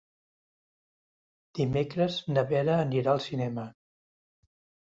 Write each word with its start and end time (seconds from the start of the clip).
Dimecres 1.59 2.17
na 2.31 2.45
Vera 2.53 2.81
anirà 2.87 3.15
al 3.15 3.25
cinema. 3.29 3.67